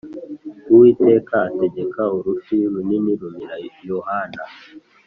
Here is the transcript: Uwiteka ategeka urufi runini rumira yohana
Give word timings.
Uwiteka 0.71 1.33
ategeka 1.49 2.01
urufi 2.17 2.55
runini 2.71 3.11
rumira 3.19 3.55
yohana 3.89 4.43